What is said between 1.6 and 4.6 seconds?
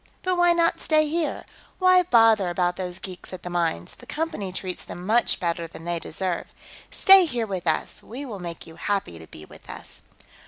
Why bother about those geeks at the mines; the Company